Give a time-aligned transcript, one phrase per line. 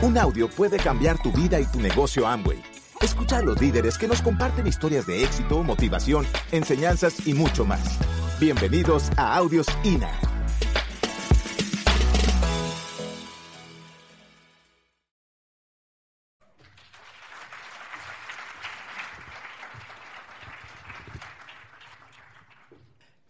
[0.00, 2.62] Un audio puede cambiar tu vida y tu negocio Amway.
[3.00, 7.98] Escucha a los líderes que nos comparten historias de éxito, motivación, enseñanzas y mucho más.
[8.38, 10.08] Bienvenidos a Audios INA.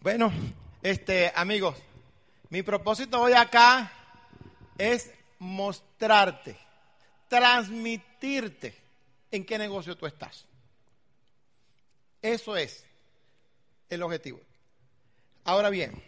[0.00, 0.30] Bueno,
[0.82, 1.77] este, amigos,
[2.50, 3.91] mi propósito hoy acá
[4.77, 6.56] es mostrarte,
[7.28, 8.74] transmitirte
[9.30, 10.45] en qué negocio tú estás.
[12.23, 12.84] Eso es
[13.88, 14.41] el objetivo.
[15.45, 16.02] Ahora bien,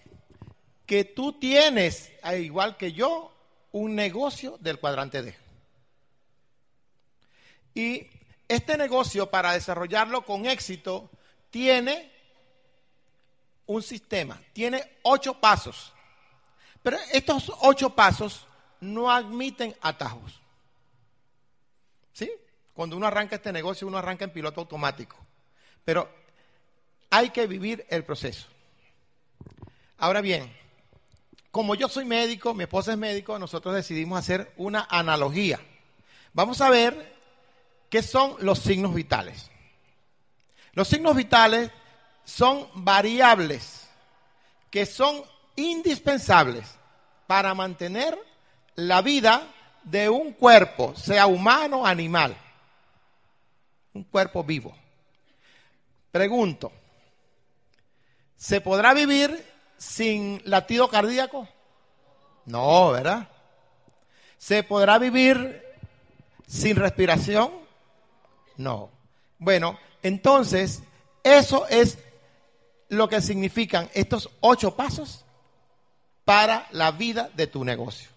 [0.87, 3.33] que tú tienes, al igual que yo,
[3.73, 5.37] un negocio del cuadrante D.
[7.75, 8.09] Y
[8.49, 11.09] este negocio, para desarrollarlo con éxito,
[11.51, 12.11] tiene
[13.67, 15.93] un sistema, tiene ocho pasos.
[16.83, 18.47] Pero estos ocho pasos
[18.81, 20.41] no admiten atajos.
[22.81, 25.15] Cuando uno arranca este negocio, uno arranca en piloto automático.
[25.85, 26.09] Pero
[27.11, 28.47] hay que vivir el proceso.
[29.99, 30.51] Ahora bien,
[31.51, 35.61] como yo soy médico, mi esposa es médico, nosotros decidimos hacer una analogía.
[36.33, 37.19] Vamos a ver
[37.91, 39.51] qué son los signos vitales.
[40.73, 41.71] Los signos vitales
[42.25, 43.91] son variables
[44.71, 45.23] que son
[45.55, 46.79] indispensables
[47.27, 48.19] para mantener
[48.75, 49.49] la vida
[49.83, 52.35] de un cuerpo, sea humano o animal.
[53.95, 54.75] Un cuerpo vivo.
[56.13, 56.73] Pregunto,
[58.37, 59.45] ¿se podrá vivir
[59.77, 61.49] sin latido cardíaco?
[62.47, 63.29] No, ¿verdad?
[64.39, 65.63] ¿Se podrá vivir
[66.47, 67.53] sin respiración?
[68.57, 68.91] No.
[69.39, 70.83] Bueno, entonces,
[71.23, 71.99] eso es
[72.89, 75.25] lo que significan estos ocho pasos
[76.25, 78.09] para la vida de tu negocio.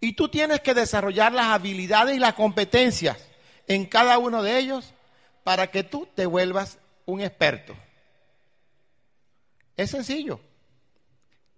[0.00, 3.18] Y tú tienes que desarrollar las habilidades y las competencias
[3.66, 4.92] en cada uno de ellos
[5.44, 7.74] para que tú te vuelvas un experto.
[9.76, 10.40] Es sencillo.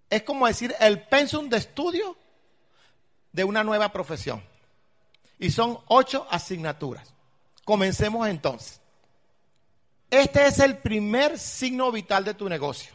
[0.09, 2.15] Es como decir el pensum de estudio
[3.31, 4.43] de una nueva profesión.
[5.39, 7.13] Y son ocho asignaturas.
[7.65, 8.79] Comencemos entonces.
[10.09, 12.93] Este es el primer signo vital de tu negocio.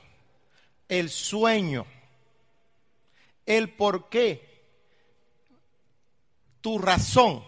[0.88, 1.84] El sueño.
[3.44, 4.62] El por qué.
[6.60, 7.44] Tu razón.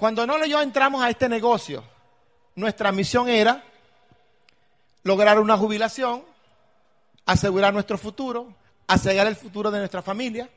[0.00, 1.84] Cuando no y yo entramos a este negocio,
[2.54, 3.62] nuestra misión era
[5.02, 6.24] lograr una jubilación,
[7.26, 8.54] asegurar nuestro futuro,
[8.86, 10.48] asegurar el futuro de nuestra familia.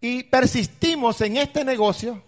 [0.00, 2.22] Y persistimos en este negocio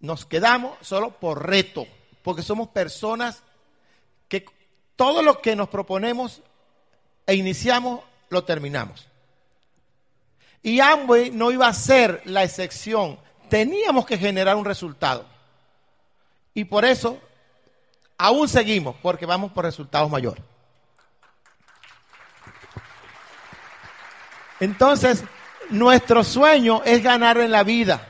[0.00, 1.86] nos quedamos solo por reto,
[2.22, 3.42] porque somos personas
[4.28, 4.44] que
[4.94, 6.42] todo lo que nos proponemos
[7.26, 9.08] e iniciamos, lo terminamos.
[10.62, 15.24] Y Amway no iba a ser la excepción, teníamos que generar un resultado.
[16.54, 17.18] Y por eso
[18.16, 20.42] aún seguimos, porque vamos por resultados mayores.
[24.60, 25.22] Entonces,
[25.70, 28.08] nuestro sueño es ganar en la vida.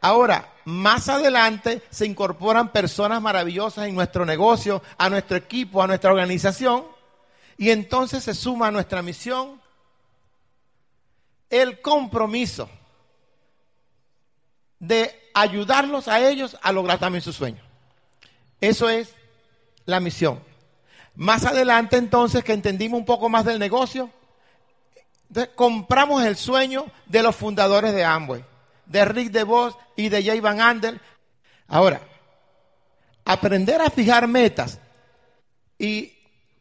[0.00, 6.10] Ahora, más adelante se incorporan personas maravillosas en nuestro negocio, a nuestro equipo, a nuestra
[6.10, 6.84] organización,
[7.58, 9.60] y entonces se suma a nuestra misión
[11.50, 12.68] el compromiso
[14.86, 17.62] de ayudarlos a ellos a lograr también su sueño.
[18.60, 19.14] Eso es
[19.84, 20.40] la misión.
[21.14, 24.10] Más adelante entonces que entendimos un poco más del negocio,
[25.54, 28.44] compramos el sueño de los fundadores de Amway
[28.86, 31.00] de Rick DeVos y de Jay Van Andel.
[31.68, 32.00] Ahora,
[33.24, 34.78] aprender a fijar metas
[35.78, 36.12] y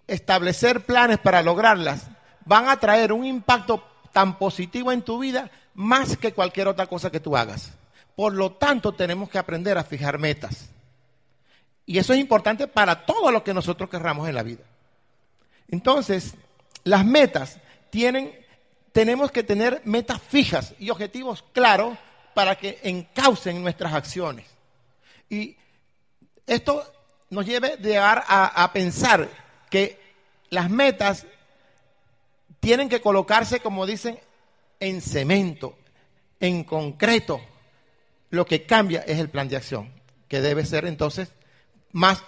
[0.07, 2.07] establecer planes para lograrlas
[2.45, 7.12] van a traer un impacto tan positivo en tu vida más que cualquier otra cosa
[7.12, 7.73] que tú hagas.
[8.16, 10.69] Por lo tanto, tenemos que aprender a fijar metas.
[11.85, 14.63] Y eso es importante para todo lo que nosotros querramos en la vida.
[15.69, 16.35] Entonces,
[16.84, 17.59] las metas
[17.90, 18.33] tienen,
[18.92, 21.98] tenemos que tener metas fijas y objetivos claros
[22.33, 24.45] para que encaucen nuestras acciones.
[25.30, 25.57] Y
[26.48, 26.92] esto
[27.30, 29.30] nos lleve llevar a, a pensar
[29.69, 30.00] que
[30.50, 31.25] las metas
[32.60, 34.19] tienen que colocarse, como dicen,
[34.80, 35.77] en cemento,
[36.39, 37.42] en concreto.
[38.33, 39.94] Lo que cambia es el plan de acción,
[40.27, 41.31] que debe ser entonces
[41.91, 42.24] más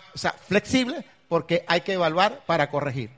[0.47, 3.09] flexible porque hay que evaluar para corregir.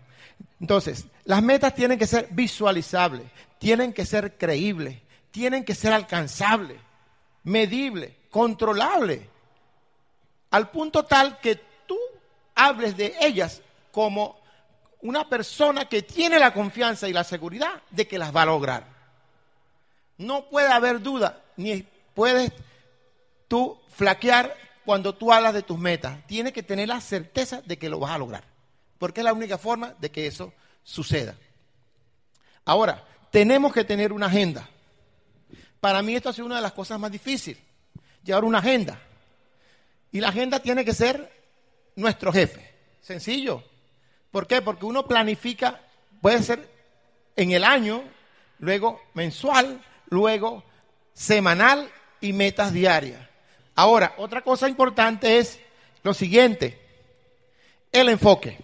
[0.62, 3.28] Entonces, las metas tienen que ser visualizables,
[3.60, 5.02] tienen que ser creíbles,
[5.32, 6.78] tienen que ser alcanzables,
[7.44, 9.20] medibles, controlables,
[10.52, 11.98] al punto tal que tú
[12.56, 13.62] hables de ellas
[13.92, 14.40] como
[15.02, 18.88] una persona que tiene la confianza y la seguridad de que las va a lograr.
[20.18, 22.54] No puede haber duda, ni puedes
[23.48, 24.56] tú flaquear
[24.86, 26.26] cuando tú hablas de tus metas.
[26.28, 28.44] Tienes que tener la certeza de que lo vas a lograr,
[28.98, 30.54] porque es la única forma de que eso
[30.84, 31.36] suceda.
[32.66, 34.68] Ahora, tenemos que tener una agenda.
[35.80, 37.62] Para mí esto ha sido una de las cosas más difíciles,
[38.24, 39.00] llevar una agenda.
[40.12, 41.32] Y la agenda tiene que ser
[41.96, 42.74] nuestro jefe.
[43.02, 43.64] Sencillo.
[44.32, 44.62] ¿Por qué?
[44.62, 45.82] Porque uno planifica,
[46.22, 46.68] puede ser
[47.36, 48.04] en el año,
[48.60, 50.64] luego mensual, luego
[51.14, 51.90] semanal
[52.22, 53.27] y metas diarias.
[53.78, 55.60] Ahora, otra cosa importante es
[56.02, 56.82] lo siguiente,
[57.92, 58.58] el enfoque.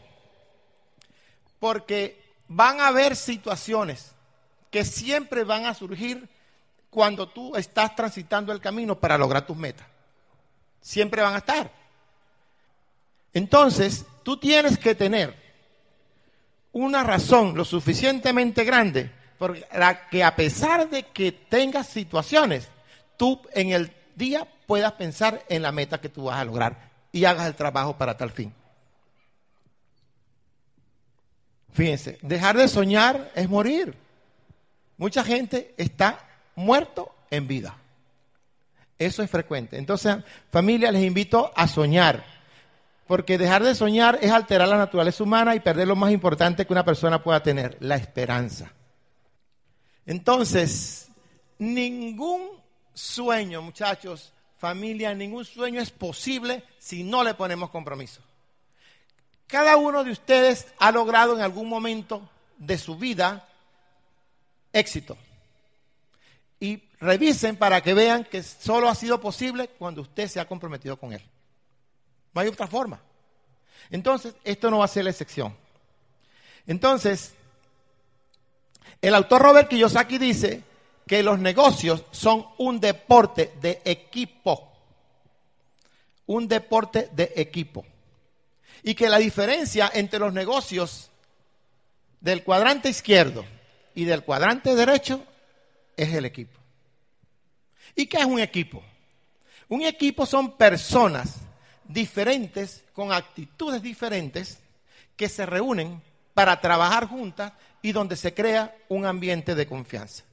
[1.59, 4.11] Porque van a haber situaciones
[4.71, 6.27] que siempre van a surgir
[6.89, 9.85] cuando tú estás transitando el camino para lograr tus metas.
[10.81, 11.71] Siempre van a estar.
[13.35, 15.35] Entonces, tú tienes que tener
[16.71, 22.67] una razón lo suficientemente grande para que a pesar de que tengas situaciones,
[23.15, 27.25] tú en el día puedas pensar en la meta que tú vas a lograr y
[27.25, 28.53] hagas el trabajo para tal fin.
[31.73, 33.95] Fíjense, dejar de soñar es morir.
[34.97, 36.19] Mucha gente está
[36.55, 37.77] muerto en vida.
[38.99, 39.77] Eso es frecuente.
[39.77, 40.17] Entonces,
[40.51, 42.23] familia, les invito a soñar.
[43.07, 46.73] Porque dejar de soñar es alterar la naturaleza humana y perder lo más importante que
[46.73, 48.71] una persona pueda tener, la esperanza.
[50.05, 51.09] Entonces,
[51.57, 52.62] ningún
[52.93, 58.21] sueño, muchachos, familia, ningún sueño es posible si no le ponemos compromiso.
[59.47, 63.47] Cada uno de ustedes ha logrado en algún momento de su vida
[64.71, 65.17] éxito.
[66.59, 70.97] Y revisen para que vean que solo ha sido posible cuando usted se ha comprometido
[70.97, 71.21] con él.
[72.33, 72.99] No hay otra forma.
[73.91, 75.55] Entonces, esto no va a ser la excepción.
[76.65, 77.33] Entonces,
[79.01, 80.63] el autor Robert Kiyosaki dice
[81.07, 84.71] que los negocios son un deporte de equipo.
[86.25, 87.85] Un deporte de equipo.
[88.83, 91.09] Y que la diferencia entre los negocios
[92.19, 93.45] del cuadrante izquierdo
[93.95, 95.23] y del cuadrante derecho
[95.95, 96.59] es el equipo.
[97.95, 98.83] ¿Y qué es un equipo?
[99.69, 101.37] Un equipo son personas
[101.87, 104.59] diferentes, con actitudes diferentes,
[105.15, 106.01] que se reúnen
[106.33, 110.23] para trabajar juntas y donde se crea un ambiente de confianza.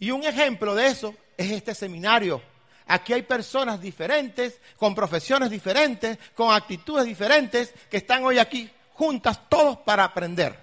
[0.00, 2.42] Y un ejemplo de eso es este seminario.
[2.86, 9.48] Aquí hay personas diferentes, con profesiones diferentes, con actitudes diferentes, que están hoy aquí juntas,
[9.48, 10.58] todos para aprender,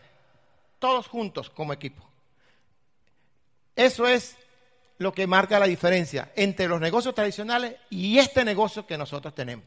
[0.79, 2.03] todos juntos como equipo.
[3.75, 4.35] Eso es
[4.97, 9.65] lo que marca la diferencia entre los negocios tradicionales y este negocio que nosotros tenemos.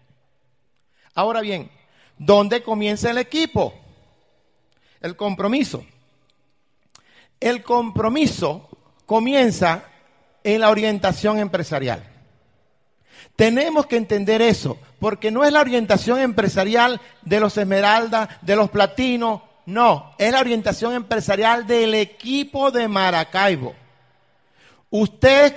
[1.14, 1.70] Ahora bien,
[2.18, 3.72] ¿dónde comienza el equipo?
[5.00, 5.86] El compromiso.
[7.38, 8.69] El compromiso
[9.10, 9.82] comienza
[10.44, 12.00] en la orientación empresarial.
[13.34, 18.70] Tenemos que entender eso, porque no es la orientación empresarial de los esmeraldas, de los
[18.70, 23.74] platinos, no, es la orientación empresarial del equipo de Maracaibo.
[24.90, 25.54] Ustedes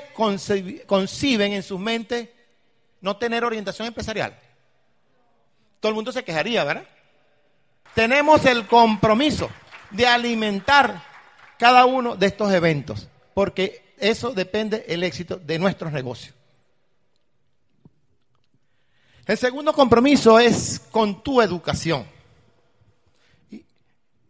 [0.87, 2.29] conciben en sus mentes
[3.01, 4.35] no tener orientación empresarial.
[5.79, 6.87] Todo el mundo se quejaría, ¿verdad?
[7.93, 9.47] Tenemos el compromiso
[9.91, 11.03] de alimentar
[11.59, 16.33] cada uno de estos eventos, porque eso depende el éxito de nuestros negocios.
[19.25, 22.05] El segundo compromiso es con tu educación.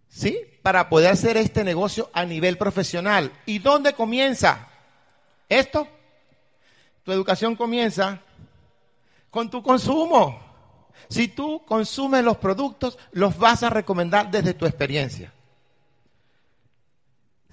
[0.07, 0.39] ¿Sí?
[0.61, 3.31] Para poder hacer este negocio a nivel profesional.
[3.47, 4.69] ¿Y dónde comienza?
[5.49, 5.87] Esto,
[7.03, 8.21] tu educación comienza
[9.31, 10.39] con tu consumo.
[11.09, 15.33] Si tú consumes los productos, los vas a recomendar desde tu experiencia.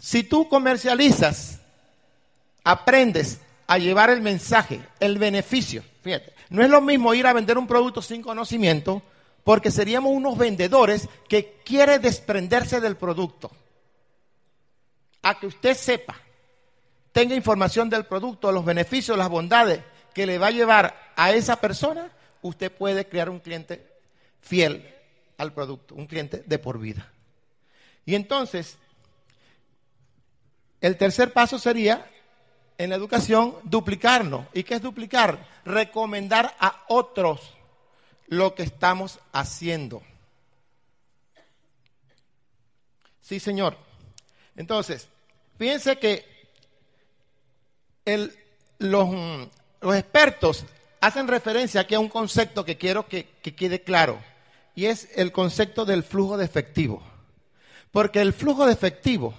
[0.01, 1.61] Si tú comercializas,
[2.65, 5.85] aprendes a llevar el mensaje, el beneficio.
[6.03, 9.03] Fíjate, no es lo mismo ir a vender un producto sin conocimiento,
[9.45, 13.53] porque seríamos unos vendedores que quiere desprenderse del producto.
[15.23, 16.17] A que usted sepa
[17.13, 19.81] tenga información del producto, los beneficios, las bondades
[20.15, 22.11] que le va a llevar a esa persona,
[22.43, 23.87] usted puede crear un cliente
[24.41, 24.89] fiel
[25.39, 27.11] al producto, un cliente de por vida.
[28.05, 28.79] Y entonces,
[30.81, 32.11] el tercer paso sería,
[32.79, 34.47] en la educación, duplicarnos.
[34.55, 35.47] ¿Y qué es duplicar?
[35.65, 37.41] Recomendar a otros
[38.29, 40.03] lo que estamos haciendo.
[43.21, 43.77] Sí, señor.
[44.57, 45.09] Entonces,
[45.59, 46.25] fíjense que
[48.79, 49.09] los,
[49.95, 50.65] expertos
[51.01, 54.21] hacen referencia aquí a un concepto que quiero que, que quede claro,
[54.75, 57.03] y es el concepto del flujo de efectivo.
[57.93, 59.35] Porque el flujo de efectivo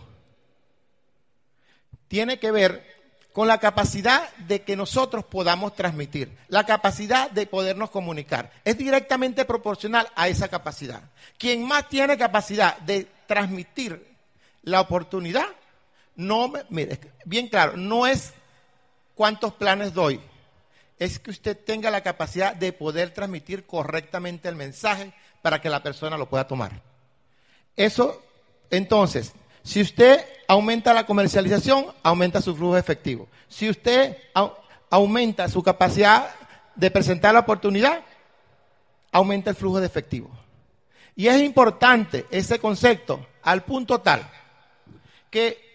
[2.11, 2.83] tiene que ver
[3.31, 8.51] con la capacidad de que nosotros podamos transmitir, la capacidad de podernos comunicar.
[8.65, 11.03] Es directamente proporcional a esa capacidad.
[11.37, 14.05] Quien más tiene capacidad de transmitir
[14.63, 15.45] la oportunidad,
[16.17, 18.33] no, mire, bien claro, no es
[19.15, 20.19] cuántos planes doy,
[20.99, 25.81] es que usted tenga la capacidad de poder transmitir correctamente el mensaje para que la
[25.81, 26.73] persona lo pueda tomar.
[27.77, 28.21] Eso,
[28.69, 29.31] entonces,
[29.63, 33.27] si usted aumenta la comercialización, aumenta su flujo efectivo.
[33.47, 34.17] Si usted
[34.89, 36.29] aumenta su capacidad
[36.75, 38.01] de presentar la oportunidad,
[39.11, 40.29] aumenta el flujo de efectivo.
[41.15, 44.29] Y es importante ese concepto al punto tal
[45.29, 45.71] que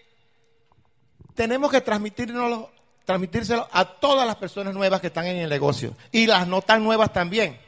[1.33, 6.47] tenemos que transmitírselo a todas las personas nuevas que están en el negocio y las
[6.47, 7.59] no tan nuevas también.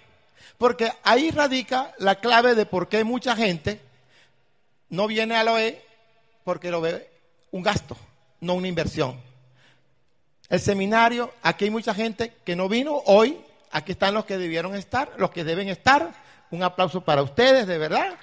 [0.58, 3.80] Porque ahí radica la clave de por qué mucha gente
[4.90, 5.89] no viene a la OE
[6.44, 7.10] porque lo ve
[7.52, 7.98] un gasto,
[8.42, 9.20] no una inversión.
[10.50, 13.40] El seminario, aquí hay mucha gente que no vino hoy,
[13.72, 16.12] aquí están los que debieron estar, los que deben estar.
[16.52, 18.16] Un aplauso para ustedes, de verdad.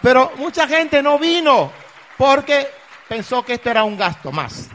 [0.00, 1.70] Pero mucha gente no vino
[2.16, 2.68] porque
[3.08, 4.68] pensó que esto era un gasto más.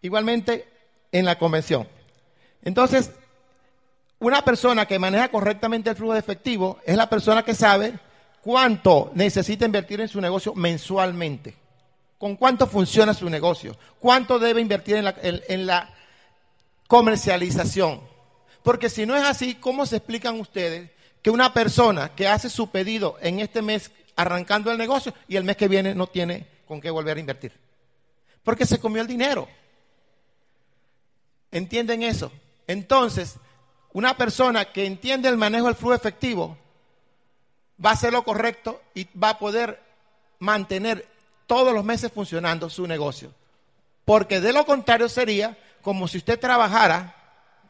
[0.00, 0.66] Igualmente
[1.12, 1.86] en la convención.
[2.62, 3.10] Entonces,
[4.18, 7.98] una persona que maneja correctamente el flujo de efectivo es la persona que sabe
[8.44, 11.56] cuánto necesita invertir en su negocio mensualmente.
[12.18, 13.74] ¿Con cuánto funciona su negocio?
[13.98, 15.90] ¿Cuánto debe invertir en la,
[16.86, 18.02] comercialización?
[18.62, 20.90] Porque si no es así, ¿cómo se explican ustedes
[21.22, 25.44] que una persona que hace su pedido en este mes arrancando el negocio y el
[25.44, 27.52] mes que viene no tiene con qué volver a invertir?
[28.42, 29.48] Porque se comió el dinero.
[31.50, 32.30] ¿Entienden eso?
[32.66, 33.36] Entonces,
[33.94, 36.58] una persona que entiende el manejo del flujo efectivo
[37.84, 39.80] va a hacer lo correcto y va a poder
[40.38, 41.06] mantener
[41.46, 43.32] todos los meses funcionando su negocio.
[44.04, 47.14] Porque de lo contrario sería como si usted trabajara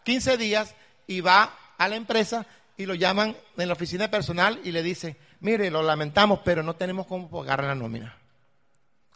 [0.04, 0.74] 15 días
[1.06, 2.46] y va a la empresa
[2.76, 6.74] y lo llaman en la oficina personal y le dicen, mire, lo lamentamos, pero no
[6.74, 8.16] tenemos cómo pagar la nómina.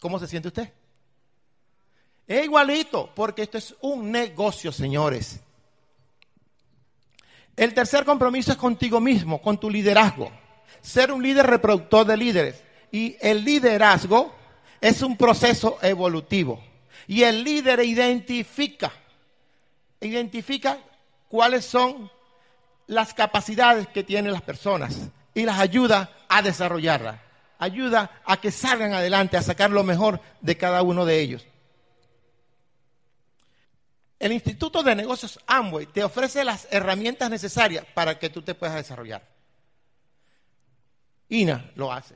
[0.00, 0.73] ¿Cómo se siente usted?
[2.26, 5.40] Es igualito, porque esto es un negocio, señores.
[7.57, 10.30] El tercer compromiso es contigo mismo, con tu liderazgo.
[10.81, 12.63] Ser un líder reproductor de líderes.
[12.91, 14.35] Y el liderazgo
[14.81, 16.63] es un proceso evolutivo.
[17.07, 18.93] Y el líder identifica,
[20.01, 20.79] identifica
[21.29, 22.11] cuáles son
[22.87, 27.21] las capacidades que tienen las personas y las ayuda a desarrollarlas.
[27.59, 31.47] Ayuda a que salgan adelante, a sacar lo mejor de cada uno de ellos.
[34.19, 38.77] El Instituto de Negocios Amway te ofrece las herramientas necesarias para que tú te puedas
[38.77, 39.23] desarrollar.
[41.28, 42.14] INA lo hace.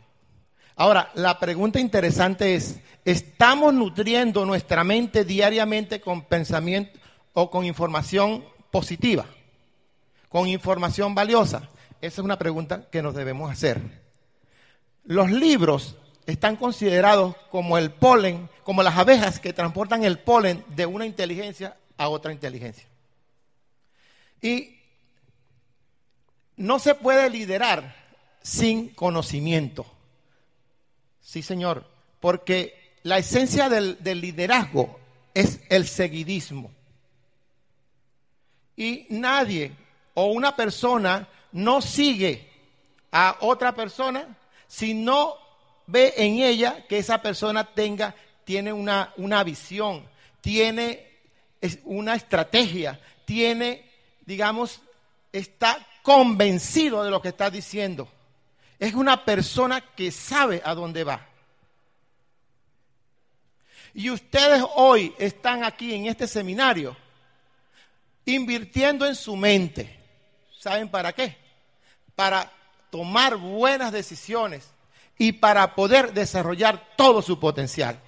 [0.77, 6.99] Ahora, la pregunta interesante es, ¿estamos nutriendo nuestra mente diariamente con pensamiento
[7.35, 9.27] o con información positiva?
[10.29, 11.69] ¿Con información valiosa?
[12.01, 13.81] Esa es una pregunta que nos debemos hacer.
[15.05, 20.87] Los libros están considerados como el polen, como las abejas que transportan el polen de
[20.87, 22.87] una inteligencia a otra inteligencia.
[24.41, 24.79] Y
[26.57, 28.02] no se puede liderar
[28.43, 29.87] sin conocimiento.
[31.21, 31.87] Sí, señor,
[32.21, 34.99] porque la esencia del, liderazgo
[35.35, 36.71] es el seguidismo.
[38.77, 39.73] Y nadie
[40.15, 42.49] o una persona no sigue
[43.11, 45.35] a otra persona si no
[45.87, 50.05] ve en ella que esa persona tenga, tiene una, una visión,
[50.41, 51.07] tiene
[51.85, 53.85] una estrategia, tiene,
[54.25, 54.81] digamos,
[55.33, 58.09] está convencido de lo que está diciendo.
[58.83, 61.25] Es una persona que sabe a dónde va.
[63.95, 66.97] Y ustedes hoy están aquí en este seminario
[68.25, 70.01] invirtiendo en su mente.
[70.59, 71.37] ¿Saben para qué?
[72.17, 72.51] Para
[72.91, 74.69] tomar buenas decisiones
[75.17, 78.01] y para poder desarrollar todo su potencial.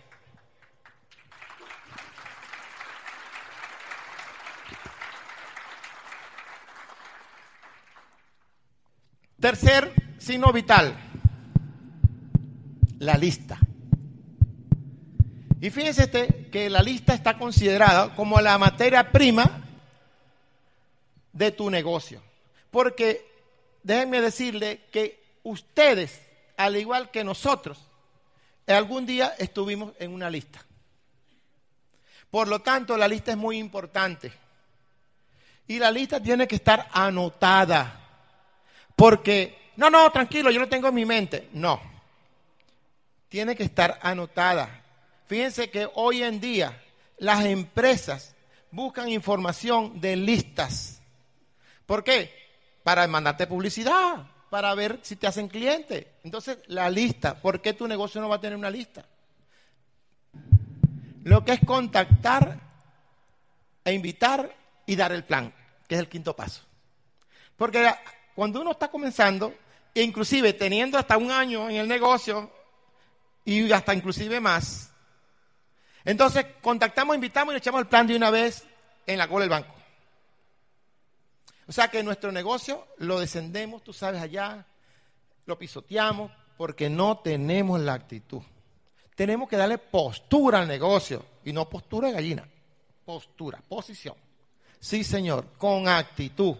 [9.38, 10.96] Tercer signo vital,
[12.98, 13.58] la lista.
[15.60, 19.62] Y fíjense este, que la lista está considerada como la materia prima
[21.32, 22.22] de tu negocio.
[22.70, 23.26] Porque
[23.82, 26.20] déjenme decirle que ustedes,
[26.56, 27.78] al igual que nosotros,
[28.66, 30.64] algún día estuvimos en una lista.
[32.30, 34.32] Por lo tanto, la lista es muy importante.
[35.66, 38.00] Y la lista tiene que estar anotada.
[38.96, 41.48] Porque, no, no, tranquilo, yo lo tengo en mi mente.
[41.52, 41.80] No.
[43.28, 44.82] Tiene que estar anotada.
[45.26, 46.80] Fíjense que hoy en día
[47.18, 48.34] las empresas
[48.70, 51.00] buscan información de listas.
[51.86, 52.32] ¿Por qué?
[52.82, 56.12] Para mandarte publicidad, para ver si te hacen cliente.
[56.22, 59.04] Entonces, la lista, ¿por qué tu negocio no va a tener una lista?
[61.24, 62.60] Lo que es contactar
[63.84, 64.54] e invitar
[64.86, 65.52] y dar el plan,
[65.88, 66.62] que es el quinto paso.
[67.56, 67.90] Porque
[68.34, 69.54] cuando uno está comenzando,
[69.94, 72.50] inclusive teniendo hasta un año en el negocio
[73.44, 74.90] y hasta inclusive más,
[76.04, 78.64] entonces contactamos, invitamos y le echamos el plan de una vez
[79.06, 79.74] en la cola del banco.
[81.66, 84.66] O sea que nuestro negocio lo descendemos, tú sabes, allá,
[85.46, 88.42] lo pisoteamos porque no tenemos la actitud.
[89.14, 92.48] Tenemos que darle postura al negocio y no postura de gallina,
[93.04, 94.16] postura, posición.
[94.78, 96.56] Sí, señor, con actitud.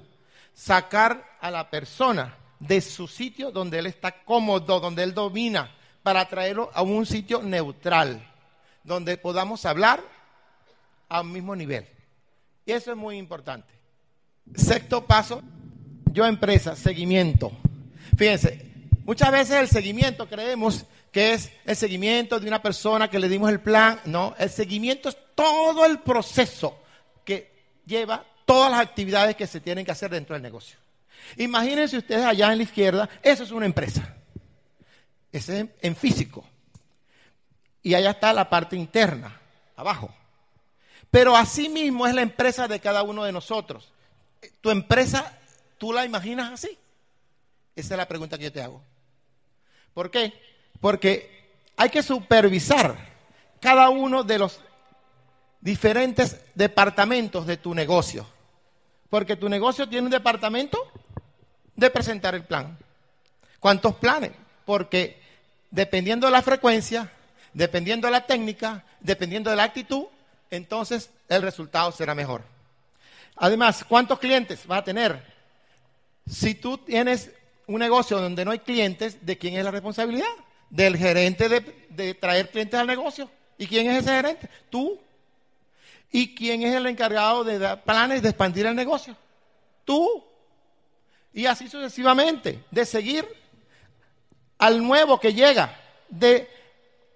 [0.55, 2.35] Sacar a la persona
[2.67, 5.71] de su sitio donde él está cómodo, donde él domina,
[6.03, 8.23] para traerlo a un sitio neutral,
[8.83, 10.01] donde podamos hablar
[11.09, 11.87] a un mismo nivel.
[12.67, 13.73] Y eso es muy importante.
[14.55, 15.43] Sexto paso,
[16.13, 17.53] yo empresa, seguimiento.
[18.17, 18.71] Fíjense,
[19.05, 23.51] muchas veces el seguimiento creemos que es el seguimiento de una persona que le dimos
[23.51, 24.01] el plan.
[24.05, 26.79] No, el seguimiento es todo el proceso
[27.25, 27.53] que
[27.87, 30.84] lleva todas las actividades que se tienen que hacer dentro del negocio.
[31.37, 34.17] Imagínense ustedes allá en la izquierda, eso es una empresa.
[35.33, 36.45] Ese es en físico.
[37.83, 39.41] Y allá está la parte interna,
[39.77, 40.15] abajo.
[41.11, 43.93] Pero así mismo es la empresa de cada uno de nosotros.
[44.61, 45.39] ¿Tu empresa,
[45.79, 46.79] tú la imaginas así?
[47.77, 48.83] Esa es la pregunta que yo te hago.
[49.93, 50.33] ¿Por qué?
[50.81, 51.31] Porque
[51.77, 52.97] hay que supervisar
[53.61, 54.61] cada uno de los
[55.61, 58.27] diferentes departamentos de tu negocio.
[59.09, 60.79] Porque tu negocio tiene un departamento
[61.77, 62.77] de presentar el plan.
[63.61, 64.33] ¿Cuántos planes?
[64.65, 65.19] Porque
[65.71, 67.11] dependiendo de la frecuencia,
[67.53, 70.05] dependiendo de la técnica, dependiendo de la actitud,
[70.51, 72.43] entonces el resultado será mejor.
[73.37, 75.23] Además, ¿cuántos clientes va a tener?
[76.27, 77.31] Si tú tienes
[77.67, 80.27] un negocio donde no hay clientes, ¿de quién es la responsabilidad?
[80.71, 83.31] Del gerente de, traer clientes al negocio.
[83.59, 84.49] ¿Y quién es ese gerente?
[84.71, 84.99] Tú.
[86.11, 89.17] ¿Y quién es el encargado de dar planes de expandir el negocio?
[89.85, 90.25] Tú.
[91.35, 93.27] Y así sucesivamente, de seguir
[94.57, 95.77] al nuevo que llega,
[96.09, 96.49] de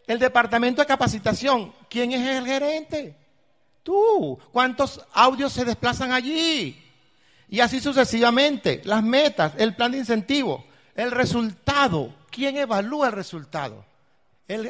[0.08, 1.72] el departamento de capacitación.
[1.88, 3.14] ¿Quién es el gerente?
[3.84, 4.38] Tú.
[4.50, 6.82] ¿Cuántos audios se desplazan allí?
[7.48, 8.80] Y así sucesivamente.
[8.84, 10.64] Las metas, el plan de incentivo,
[10.96, 12.12] el resultado.
[12.30, 13.86] ¿Quién evalúa el resultado?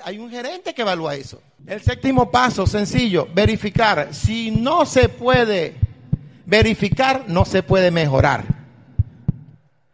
[0.02, 1.40] hay un gerente que evalúa eso.
[1.64, 4.12] El séptimo paso, sencillo, verificar.
[4.12, 5.76] Si no se puede
[6.44, 8.57] verificar, no se puede mejorar.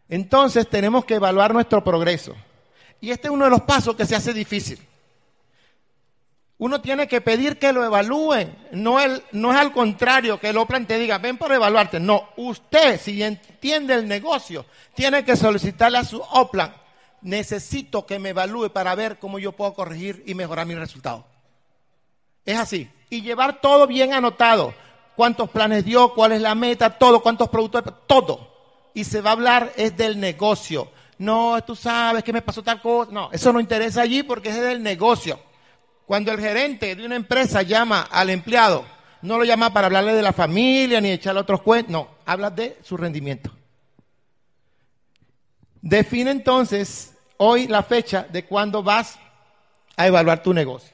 [0.09, 2.35] Entonces tenemos que evaluar nuestro progreso.
[3.01, 4.79] Y este es uno de los pasos que se hace difícil.
[6.57, 8.57] Uno tiene que pedir que lo evalúen.
[8.73, 8.97] No,
[9.33, 11.99] no es al contrario que el OPLAN te diga, ven para evaluarte.
[11.99, 14.65] No, usted, si entiende el negocio,
[14.95, 16.73] tiene que solicitarle a su OPLAN,
[17.23, 21.27] necesito que me evalúe para ver cómo yo puedo corregir y mejorar mi resultado.
[22.45, 22.89] Es así.
[23.11, 24.75] Y llevar todo bien anotado.
[25.17, 28.54] Cuántos planes dio, cuál es la meta, todo, cuántos productos, todo.
[28.95, 30.91] Y se va a hablar es del negocio.
[31.19, 33.11] No, tú sabes que me pasó tal cosa.
[33.13, 35.39] No, eso no interesa allí porque es del negocio.
[36.07, 38.85] Cuando el gerente de una empresa llama al empleado,
[39.23, 42.79] no lo llama para hablarle de la familia ni echarle otros cuentos, no, habla de
[42.83, 43.51] su rendimiento.
[45.81, 49.19] Define entonces hoy la fecha de cuando vas
[49.97, 50.94] a evaluar tu negocio.